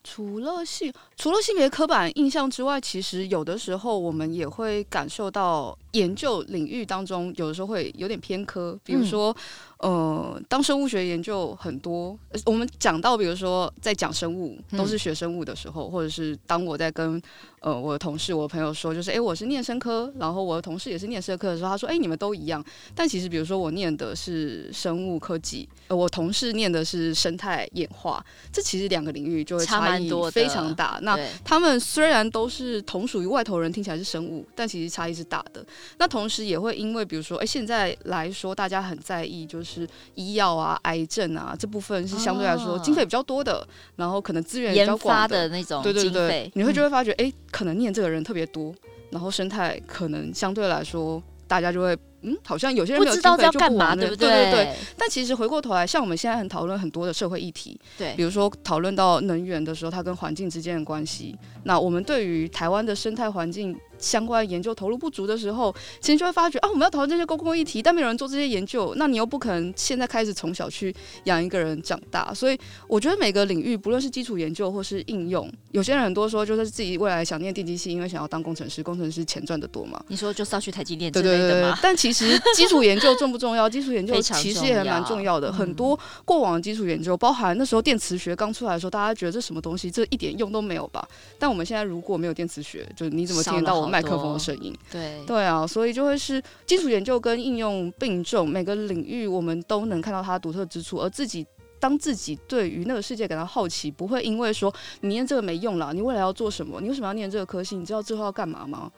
[0.04, 9.34] 除了性除了性别刻板印象之外，其实有的时候我们也会感受到研究领域当中有的时候会有点偏科，比如说。
[9.82, 17.20] 嗯呃，当生物学研究很多，我们讲到，比如说在讲生物，都是学生物的时候，嗯、或者是当我在跟
[17.60, 22.62] 呃我的同事、我的朋友说，就是哎、欸，我是念生科，然后我的同事也是念生科的时候，他说，哎、欸，你们都一样。
[22.94, 30.98] 但其实，比如说我念的是生物科技，呃，我同事念的是生态演化，这其实两个领域就会差异非常大。
[31.00, 35.64] 那他们虽然都是同属于外头人，听起来是生物，但其实差异是大的。
[35.98, 39.69] 那同时也会因为，比如说，哎、欸，现在来说，大家很在意就是。
[39.70, 48.74] 是医药啊、癌症啊这部分是相对来说经费比较多的，然后可能资源比较广的，的那种对对对，你会就会发觉，哎、嗯，可能念这个人特别多，
[49.10, 51.96] 然后生态可能相对来说大家就会。
[52.22, 54.28] 嗯，好像有些人不知道要干嘛，对不对？
[54.28, 54.74] 对对对。
[54.94, 61.34] 但其实回过头来，像我们现在很讨论很多的社会议题，对，比如说讨论到能源的时候，它跟环境之间的关系。
[61.64, 72.32] 那我们对于台湾的生态环境相关研究投入不足的时候，其实就会发觉啊，我们要讨论这些公共议题，但没有人做这些研究，那你又不可能现在开始从小去养一个人长大。
[72.34, 72.58] 所以
[72.88, 80.02] 我觉得每个领域，不论是基础研究或是应用，有些人很多说就是自己未来想念电机系，因为想要当工程师，工程师钱赚得多嘛。
[80.08, 81.40] 你说就是要去台积电之类的吗？
[81.40, 83.68] 对对对对，但其实基础研究重不重要？
[83.68, 85.52] 基础研究其实也还蛮重要的。
[85.60, 91.06] 很多过往的基础研究，包含那时候电磁学刚出来的时候，大家觉得这什么东西，这一点用都没有吧？
[91.38, 94.74] 但我们现在如果没有电磁学，就是你怎么听得到我麦克风的声音？
[94.90, 101.46] 对对啊，所以就会是基础研究跟应用并重，每个领域我们都能看到它独特之处，而自己
[101.78, 106.80] 当自己对于那个世界感到好奇，不会因为说你念这个没用了，你未来要做什么？
[106.80, 107.76] 你为什么要念这个科系？
[107.76, 108.90] 你知道最后要干嘛吗？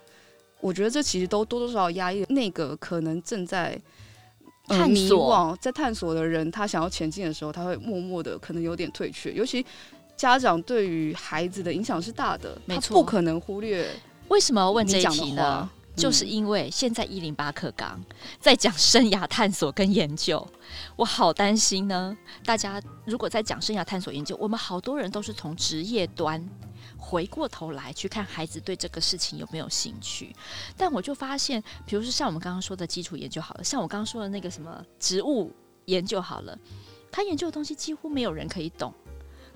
[0.60, 3.76] 我觉得这其实都多多少少压抑那个可能正在、
[4.68, 9.32] 呃、探索、在探索的人，他想要前进的时候，他会默默的可能有点退却。
[9.32, 9.64] 尤其
[10.16, 13.88] 家长对于孩子的影响是大的，没错，不可能忽略。
[14.32, 15.68] 为什么要问这一题呢？
[15.94, 18.02] 就是因为现在一零八课纲
[18.40, 20.44] 在讲生涯探索跟研究，
[20.96, 22.16] 我好担心呢。
[22.42, 26.42] 大家如果在讲生涯探索研究，我们好多人都是从职业端。
[26.96, 30.34] 回过头来去看孩子对这个事情有没有兴趣，
[30.78, 35.52] 但我就发现，比如说像我们刚刚说的基础研究好了，像我刚刚说的那个什么植物
[35.84, 36.56] 研究好了，
[37.10, 38.94] 他研究的东西几乎没有人可以懂，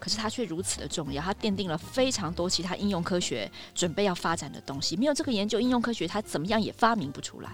[0.07, 7.51] 可是它却如此的重要，它奠定了非常多其他应用科学准备要发展的东西，没有这个研究，应用科学它怎么样也发明不出来。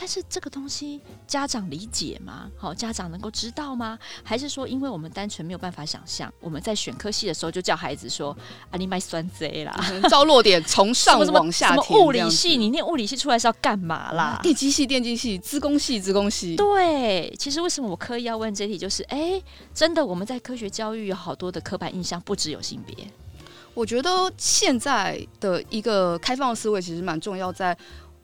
[0.00, 2.48] 但是这个东西家长理解吗？
[2.56, 3.98] 好，家长能够知道吗？
[4.22, 8.30] 还是说，因为我们单纯没有办法想象，我们在选科系的时候就叫孩子说
[8.70, 9.74] ：“啊，你卖酸贼啦，
[10.08, 12.56] 着落点从上往下填。”什么物理系？
[12.56, 14.38] 你念物理系出来是要干嘛啦？
[14.40, 16.54] 电机系、电机系、资工系、资工系。
[16.54, 18.78] 对，其实为什么我刻意要问这题？
[18.78, 22.94] 就是，哎、欸，真的，我们在科学教育有好多的刻板印象，不只有性别。
[23.74, 27.76] 我觉得现在的一个开放思维其实蛮重要，在。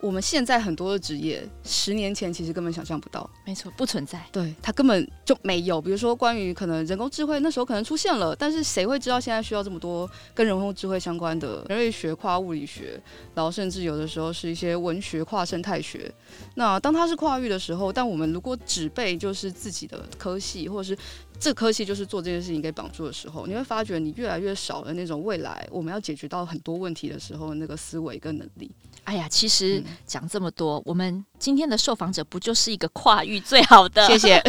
[0.05, 5.81] 我们现在很多的职业，十年前其实根本想象不到，没错，不存在，对，它根本就没有。
[5.81, 13.01] 比如说，关于可能人工智慧，那时候可能出现了，但是谁会知道现在需要这么多跟人工智慧相关的人类学跨物理学，
[13.35, 16.13] 然后甚至有的时候是一些文学跨生态学。
[16.55, 20.99] 那当它是跨域的时候，但我们如果只被就是自己的科系，或者是
[21.41, 28.71] 这科系就是做这件事情给绑住的时候，你会发觉你越来越少的那种未来我们要解决到很多问题的时候那个思维跟能力。
[29.05, 34.05] 哎呀，其实讲这么多，嗯，我们今天的受访者不就是一个跨域最好的？
[34.09, 34.43] 谢谢，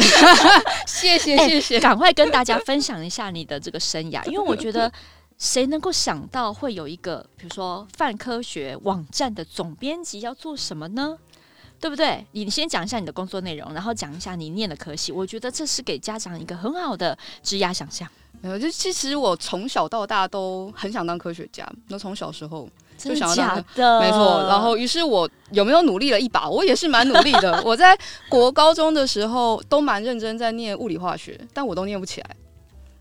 [0.86, 1.78] 谢谢，谢谢。
[1.78, 4.90] 赶快跟大家分享一下你的这个生涯，因为我觉得
[5.38, 11.18] 谁能够想到会有一个，比如说泛科学网站的总编辑要做什么呢？
[11.78, 12.26] 对不对？
[12.32, 15.12] 你先讲一下你的工作内容，然后讲一下你念的科系。
[15.12, 18.08] 我觉得这是给家长一个很好的职涯想象。
[18.40, 22.66] 没有，就其实我从小到大都很想当科学家，那从小时候。
[22.96, 26.48] 就想要当的没错，然后于是我有没有努力了一把？
[26.48, 27.62] 我也是蛮努力的。
[27.64, 27.96] 我在
[28.28, 32.30] 国高中的时候都蛮认真在念物理化学，但我都念不起来。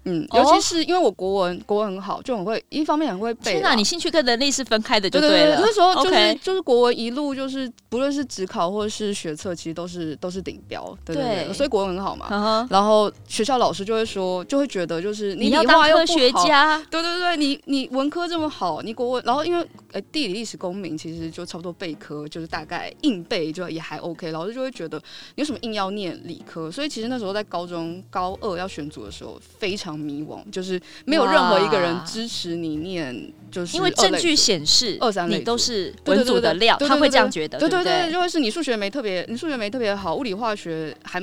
[0.05, 3.59] 嗯，尤其是因为我国文国文很好，就很会一方面很会背。
[3.59, 5.35] 那你兴趣跟能力是分开的，就对了。
[5.35, 10.95] 对对对，那时候就是、就是国文一路就是不论是职考或者是学测，其实都是都是顶标。
[11.03, 12.27] 对对对，所以国文很好嘛。
[12.29, 12.71] Uh.
[12.71, 16.77] 然后学校老师就会说，就会觉得就是你，要当科学家。
[16.91, 24.31] 对对对，你你文科这么好，你国文，然后因为呃地理历史公民其实就差不多背科，就是大概硬背就也还 OK。
[24.31, 25.01] 老师就会觉得
[25.33, 26.69] 你为什么硬要念理科？
[26.69, 29.94] 所以其实那时候在高中高二要选组的时候，非常。
[29.95, 41.21] 常迷惘，就是没有任何一个人支持你念，就是因为证据显示二三类你都是文组的料，他会这样觉得，对对对，对，就会是你数学没特别，你数学没特别好，物理化学还。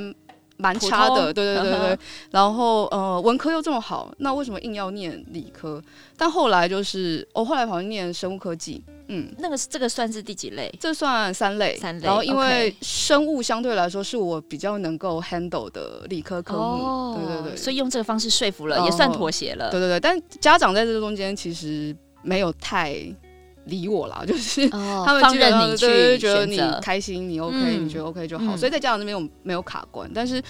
[0.58, 1.98] 蛮差的，对对对对，对，
[2.30, 5.82] 然后呃，文科又这么好，那为什么硬要念理科？
[6.16, 8.80] 但后来就是，我、哦、后来跑去念生物科技，
[9.12, 10.72] 嗯，那个这个算是第几类？
[10.80, 12.06] 这算三类，三类。
[12.06, 19.70] 然后因为生物相对来说是我比较能够 handle 的理科科目，哦、对对对，所以用这个方式说服了，也算妥协了。
[19.70, 22.94] 对对对，但家长在这中间其实没有太。
[23.66, 28.56] 理我啦， 就是、哦、他们基本上你去觉得你开心，你 OK，、嗯、你觉得 OK 就好。
[28.56, 30.42] 所以在家长那边我没有卡关，但是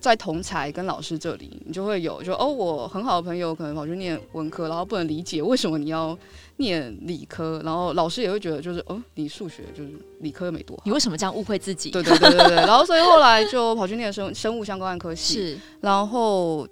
[0.00, 6.16] 在同才跟老师这里，你就会有，就哦，我很好的朋友可能跑去念文科，然后不能理解为什么你要
[6.56, 11.90] 念理科，然后老师也会觉得就是哦，你数学就是理科又没多好，你为什么这样误会自己？
[11.90, 16.66] 对对对对对，然后所以后来就跑去念生生物相关的科系， 是，然后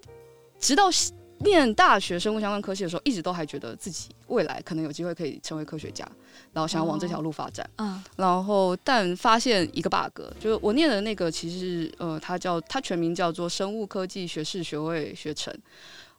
[0.59, 0.85] 直到。
[1.41, 6.09] 念大学生物相关科系的时候，一直都还觉得自己未来可能有机会可以成为科学家，
[6.53, 7.69] 然后想要往这条路发展。
[7.77, 15.55] 嗯、哦，然后但发现一个 bug，就是我念的那个其实呃，它叫它全名叫做生物科技学士学位学程。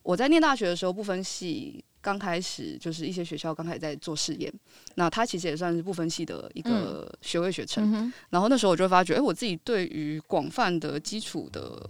[0.03, 4.53] 我在念大学的时候，不分系刚开始就是一些学校刚开始在做试验，
[4.95, 7.91] 那它其实也算是不分系的一个学位学程。
[7.93, 11.89] 嗯、然后那时候我就发觉，哎，我自己对于广泛的基础的。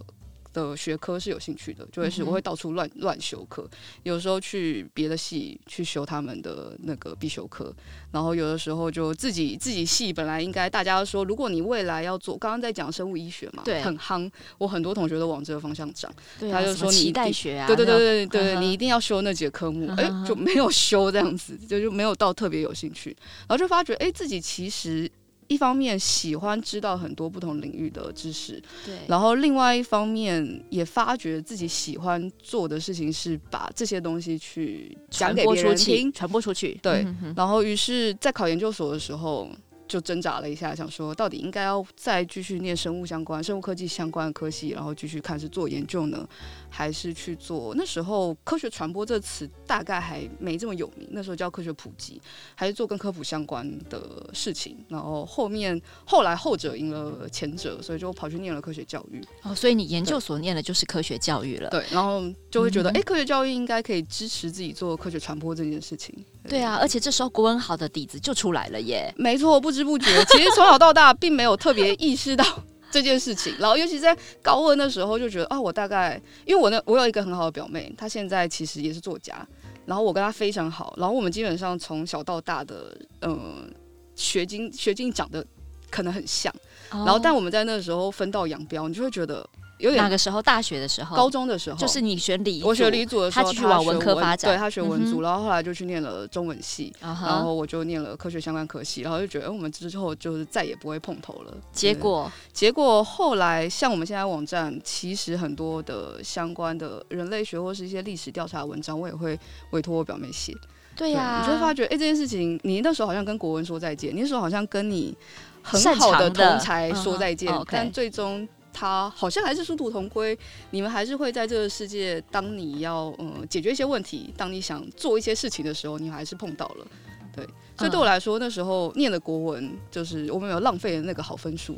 [0.52, 3.68] 的学科是有兴趣的，就会是我会到处乱乱修课，
[4.02, 7.74] 有时候去别的系去修他们的那个必修课，
[8.12, 25.10] 然后有的时候就自己自己系本来应该大家说，如果你未来要做，刚刚在讲生物医学嘛，对，很夯，我很多同学都往这个方向长，对啊，他就说你脐带学啊，对对对对对，对，你一定要修那节科目，哎、欸，就没有修这样子，就就没有到特别有兴趣，然后就发觉哎、欸，自己其实。
[25.48, 36.78] 一方面喜欢知道很多不同领域的知识，对，然后另外一方面也发觉自己喜欢做的事情是把这些东西去讲给别人听，传播出去。
[36.82, 37.06] 对，
[37.36, 39.50] 然后于是，在考研究所的时候。
[39.88, 46.28] 就挣扎了一下，想说到底应该要再继续念生物相关、生物科技相关的科系，然后继续看是做研究呢，
[46.68, 47.74] 还是去做？
[47.74, 52.20] 那时候科学传播这词大概还没这么有名，那时候叫科学普及，
[52.54, 54.76] 还是做跟科普相关的事情。
[54.88, 59.24] 然后后面后来后者赢了前者，所以就跑去念了科学教育。
[59.42, 61.70] 哦，所以你研究所念的就是科学教育了。
[61.70, 66.14] 对，然后就会觉得，哎、嗯，科学教育应该可以支持自己做科学传播这件事情。
[66.48, 69.12] 对啊，而且这时候国文好的底子就出来了耶。
[69.16, 72.44] 没错，不知不觉， 其实从小到大并没有特别意识到
[72.90, 73.54] 这件事情。
[73.58, 79.46] 然后，尤其在高二那时候，就觉得啊，我大概因为我那我有一个很好的表妹，她现在其实也是作家，
[79.86, 83.70] 然后我跟她非常好，然后我们基本上从小到大的嗯、呃、
[84.16, 85.44] 学经学经长得
[85.90, 86.52] 可能很像，
[86.90, 89.48] 然后但我们在那个时候分道扬镳，你就会觉得。
[89.78, 90.42] 有点哪个时候？
[90.42, 94.52] 大学的时候，高中的时候，就是你选理，我学理组的时候，他继续往文科发展。
[94.52, 97.06] 对，他学文组，嗯，然后后来就去念了中文系，uh.
[97.06, 101.54] 然后我就念了科学相关科系，然后就觉得，哎，我们之后就是再也不会碰头了。
[101.72, 109.38] 结果，结果后来，像我们现在网站，其实很多的相关的人类学或是一些历史调查文章，我也会
[109.70, 110.54] 委托我表妹写。
[110.96, 115.16] 对呀，啊，你就会发觉，哎，这件事情，你那时候好像跟国文说再见，你那时候好像跟你
[115.62, 117.64] 很好的同才说再见，uh.
[117.70, 118.48] 但最终。
[118.78, 120.38] 他好像还是殊途同归，
[120.70, 122.20] 你们还是会在这个世界。
[122.30, 126.86] 当你要嗯解决一些问题，当你想做一些事情的时候，你还是碰到了。
[127.34, 127.44] 对，
[127.76, 131.76] 所以对我来说，那时候念的国文就是我们有浪费的那个好分数。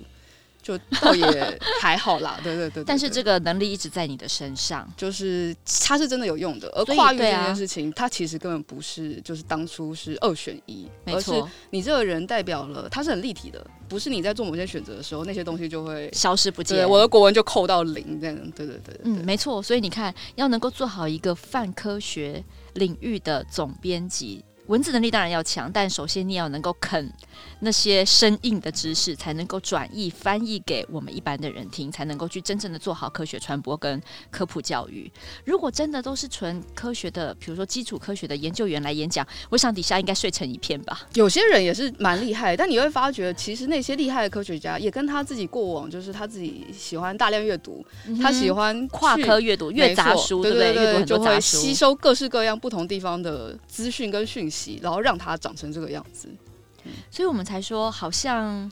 [0.62, 2.84] 就倒也还好啦， 对对对，对。
[2.84, 5.54] 但是这个能力一直在你的身上，就是
[5.86, 6.68] 它是真的有用的。
[6.70, 11.42] 而跨越这件事情，它其实根本不是，就是当初是二选一，没错。
[11.42, 16.88] 而是你这个人代表了，它是很立体的，不是你在做某些选择的时候，那些东西就会消失不见。
[16.88, 19.00] 我的国文就扣到零，这样，对对对，对。
[19.04, 19.62] 嗯，没错。
[19.62, 22.44] 所以你看，要能够做好一个泛科学
[22.74, 24.44] 领域的总编辑。
[24.70, 27.12] 文字能力当然要强，但首先你要能够啃
[27.58, 35.10] 那些生硬的知识，才能够转译翻译给我们一般的人听，才能够去真正的做好科学传播跟科普教育。
[35.44, 41.00] 如果真的都是纯科学的，比如说基础科学的研究员来演讲，我想底下应该睡成一片吧。
[41.14, 50.72] 有些人也是蛮厉害，但你会发觉，其实那些厉害的科学家也跟他自己过往，就是他自己喜欢大量阅读、嗯，他喜欢跨科阅读、阅杂书，对不对？
[50.74, 54.59] 阅读很多杂书，就会吸收各式各样不同地方的资讯跟讯息。
[54.82, 56.28] 然后让他长成这个样子，
[57.10, 58.70] 所以我们才说，好像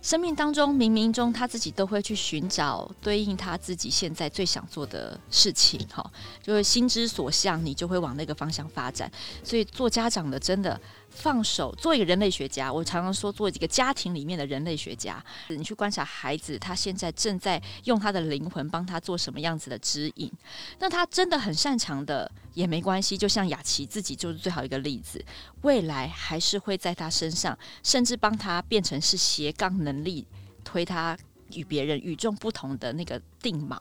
[0.00, 6.04] 生命当中冥冥中他自己都会去寻找对应他自己现在最想做的事情，哈，
[6.42, 9.10] 就是心之所向，你就会往那个方向发展。
[9.44, 10.80] 所以做家长的真的
[11.14, 15.24] 放手做一个人类学家，我常常说做一个家庭里面的人类学家。
[15.48, 20.30] 你去观察孩子，他现在正在用他的灵魂帮他做什么样子的指引。
[20.78, 25.24] 那他真的很擅长的也没关系，就像雅琪自己就是最好一个例子。
[25.60, 30.26] 未来还是会在他身上，甚至帮他变成是斜杠能力，
[30.64, 31.16] 推他
[31.52, 33.78] 与别人与众不同的那个定锚。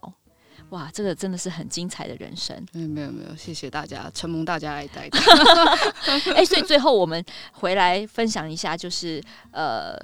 [0.72, 2.56] 哇，这个真的是很精彩的人生。
[2.74, 5.10] 嗯，没有没有，谢谢大家，承蒙大家爱戴。
[6.34, 9.96] 哎，所以最后我们回来分享一下，就是呃，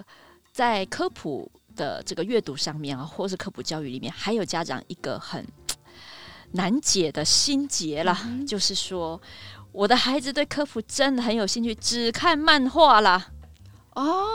[0.51, 5.45] 在科普的这个阅读上面啊，或是科普教育里面，还有家长一个很
[6.51, 9.21] 难解的心结啦，嗯、就是说，
[9.71, 13.27] 我的孩子对科普真的很有兴趣，只看漫画啦。
[13.97, 14.25] 哦，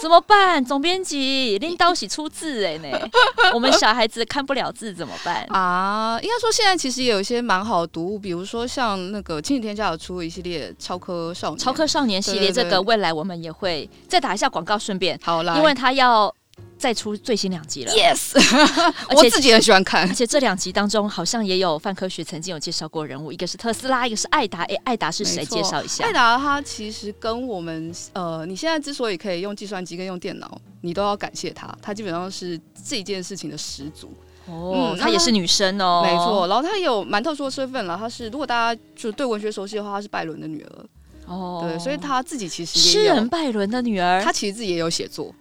[0.00, 0.64] 怎么办？
[0.64, 2.88] 总编辑拎刀洗出字哎呢，
[3.52, 6.18] 我们小孩子看不了字怎么办啊？
[6.22, 16.34] 应该说现在其实也有一些蛮好的读物，比如说像那个亲子天下有出一系列超科少年，超科少年系列，这个未来我们也会再打一下广告，顺便好啦，因为他要。
[16.80, 18.32] 再出最新两集了，Yes，
[19.14, 20.08] 我自己很喜欢看。
[20.08, 24.62] 而且这两集当中好像也有范科学曾经有介绍过人物，一个是特斯拉，一个是艾达。
[24.62, 25.44] 哎，艾达是谁？
[25.44, 26.02] 介绍一下。
[26.04, 31.68] 艾达他其实跟我们呃，你现在之所以可以用计算机跟用电脑，你都要感谢他。
[31.82, 32.58] 他基本上是
[32.88, 34.10] 这件事情的始祖。
[34.46, 36.46] 哦，她、嗯、也是女生哦，没错。
[36.48, 40.86] 然后她有蛮特殊的身份了，她是如果大家就对文学熟悉的话，她是拜伦的女儿。
[41.26, 45.32] 哦，对，所以她自己其实诗人拜伦的女儿，她其实自己也有写作。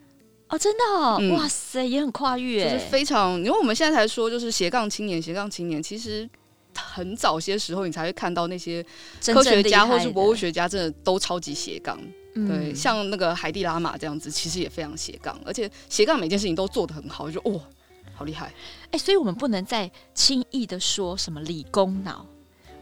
[0.49, 3.37] 哦，真的、哦嗯，哇塞，也很跨越，就是非常。
[3.37, 6.27] 因为我们现在才说，就是斜杠青年，斜杠青年，其实
[6.75, 8.83] 很早些时候，你才会看到那些
[9.27, 11.99] 科学家或是博物学家，真的都超级斜杠。
[12.47, 17.61] 对，像那个海蒂拉玛这样子，其实也非常斜杠，而且斜杠每件事情都做得很好，就哦，
[18.15, 18.47] 好厉害。
[18.85, 22.25] 哎、欸，所以我们不能再轻易的说什么理工脑。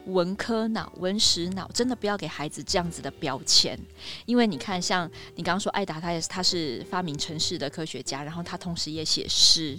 [0.08, 3.78] 文科脑、文史脑，真的不要给孩子这样子的标签，
[4.26, 9.78] 因为你看，像你刚刚说，艾达他也是，他是发明城市的科学家，然后他同时也写诗，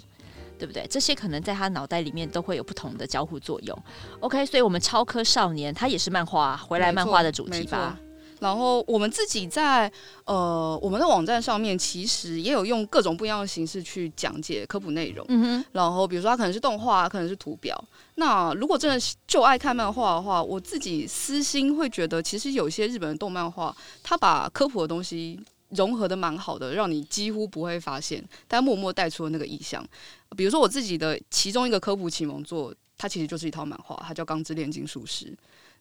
[0.59, 0.87] 对不对？
[0.89, 3.79] 这些可能在他脑袋里面都会有不同的交互作用。
[4.20, 7.99] OK，所以我们超科少年他也是漫画，回来漫画的主题吧。
[8.41, 9.91] 然后我们自己在
[10.24, 15.24] 呃我们的网站上面，其实也有用各种不一样的形式去讲解科普内容。
[15.28, 15.64] 嗯哼。
[15.72, 17.82] 然后比如说它可能是动画，可能是图表。
[18.14, 25.39] 那如果真的就爱看漫画的话，我自己私心会觉得，其实有些日本的动漫画，它把科普的东西
[25.70, 29.86] 融合的蛮好的，让你几乎不会发现，但默默带出了那个意象。
[30.36, 35.26] 比如说我自己的其中一个科普启蒙作，它其实就是一套漫画，它叫《钢之炼金术师》。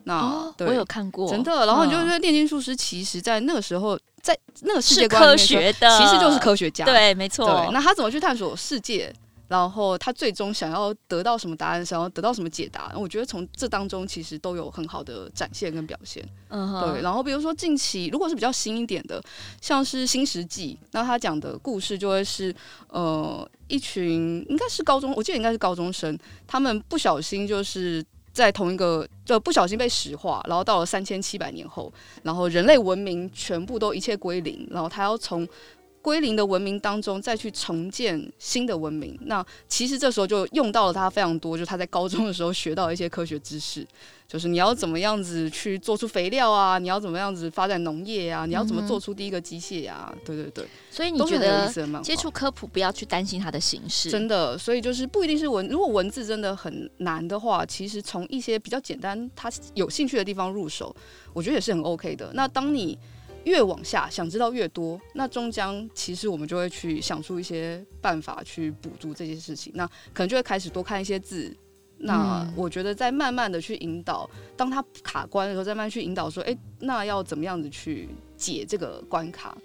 [0.08, 1.66] 那、我有看过，真的。
[1.66, 6.86] 然后你就觉得炼金术师其实，在那个时候，在那个世界科学的，其实就是科学家。
[6.86, 7.46] 对，没错。
[7.46, 9.14] 对，那他怎么去探索世界？
[9.50, 11.86] 然后他最终想要得到什么答案？
[11.86, 12.92] 想要得到什么解答？
[12.96, 16.24] 我觉得从这当中其实都有很好的展现跟表现。
[16.50, 17.02] 嗯，对。
[17.02, 19.22] 然后比如说近期，如果是比较新一点的，
[19.62, 22.56] 像是《新石纪》，那他讲的故事就会是
[22.90, 28.02] 呃，一群应该是高中，我记得应该是高中生，他们不小心就是。
[28.38, 35.46] 在同一个就不小心被石化，然后到了三千七百年后，然后人类文明全部都一切归零，然后他要从
[36.08, 39.20] 归零的文明当中再去重建新的文明。
[39.24, 43.86] 那其实这时候就用到了他非常多，就是他在高中的时候学到一些科学知识。
[44.26, 46.80] 就是你要怎么样子去做出肥料啊？
[46.80, 48.46] 你要怎么样子发展农业啊？
[48.46, 50.14] 你要怎么做出第一个机械啊？
[50.24, 51.70] 对对对，所以你觉得
[52.02, 54.58] 接触科普不要去担心它的形式，真的。
[54.58, 60.96] 所以就是不一定是文，如果文字真的很难的话，其实从一些比较简单、他有兴趣的地方入手，
[61.34, 62.32] 我觉得也是很 OK 的。
[62.34, 62.98] 那当你
[63.48, 69.72] 越往下想知道越多，那终将其实我们就会去想出一些办法去补足这些事情。
[69.74, 71.56] 那可能就会开始多看一些字。
[72.00, 79.58] 那我觉得在慢慢的去引导，当他卡关的时候，再慢慢去引导说，哎、欸，那要怎么样子去解这个关卡？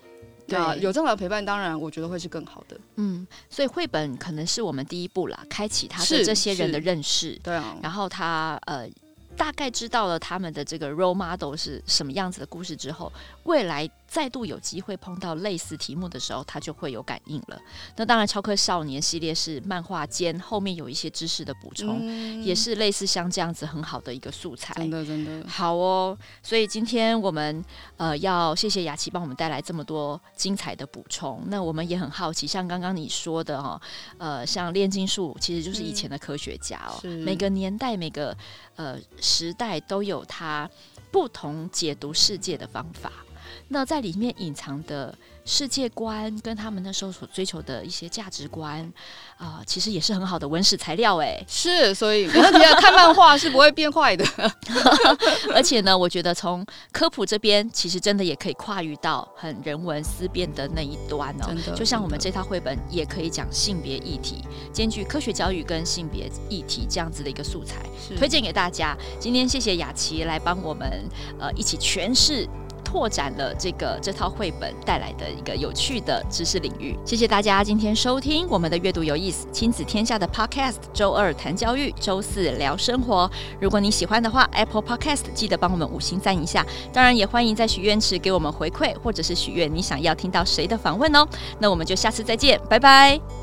[0.47, 2.81] 对，有这样的陪伴，当然我觉得会是更好的。
[2.97, 7.39] 嗯，所以绘本可能是我们第一步啦，开启他对这些人的认识。
[7.43, 8.89] 对啊，然后他呃。
[9.37, 13.13] 大概知道了他们的这个 role model 是什么样子的故事之后，
[13.45, 17.59] 未来再度有机会碰到类似题目的时候，他就会有感应了。
[17.97, 24.75] 那当然，超科少年系列是漫画间后面有一些知识的补充，嗯，也是类似像这样子很好的一个素材。
[24.75, 26.19] 真的，真的好哦。
[26.43, 27.65] 所以今天我们
[27.97, 31.43] 呃要谢谢雅琪帮我们带来这么多精彩的补充。
[31.47, 33.81] 那我们也很好奇，像刚刚你说的哦，
[34.19, 38.37] 呃，像炼金术其实就是以前的科学家哦，嗯，每个年代每个。
[38.75, 40.69] 呃，时代都有它
[41.11, 43.13] 不同解读世界的方法。
[43.69, 48.81] 那在里面隐藏的世界观跟他们那时候所追求的一些价值观
[49.37, 51.43] 啊、呃，其实也是很好的文史材料哎。
[51.49, 54.25] 是，所以觉得看漫画是不会变坏的。
[55.55, 61.55] 而且呢，我觉得从科普这边，其实真的也可以跨越到很人文思辨的那一端哦。
[61.75, 64.43] 就像我们这套绘本也可以讲性别议题，
[64.73, 67.85] 兼具科学教育跟性别议题这样子的一个素材，
[68.17, 68.97] 推荐给大家。
[69.19, 71.05] 今天谢谢雅琪来帮我们
[71.41, 72.49] 呃一起诠释。
[72.85, 76.97] 拓展了这个这套绘本带来的一个有趣的知识领域。
[77.05, 80.77] 谢谢大家今天收听我们的阅读有意思亲子天下的 Podcast。
[80.93, 83.31] 周二谈教育，周四聊生活。
[83.61, 86.65] 如果你喜欢的话，Apple Podcast 记得帮我们五星赞一下。
[86.93, 91.27] 当然也欢迎在许愿池给我们回馈，或者是许愿你想要听到谁的访问哦。
[91.59, 93.42] 那我们就下次再见，拜拜。